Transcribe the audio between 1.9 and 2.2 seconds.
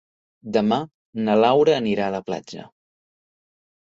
a